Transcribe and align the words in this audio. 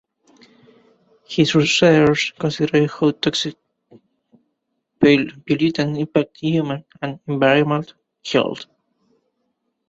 His 1.27 1.53
research 1.53 2.33
considers 2.39 2.91
how 2.91 3.11
toxic 3.11 3.55
pollutants 4.99 5.99
impact 5.99 6.37
human 6.37 6.85
and 7.03 7.19
environmental 7.27 7.97
health. 8.25 8.65